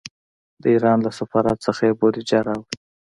[0.61, 2.67] د ایران له سفارت څخه یې بودجه راوړه.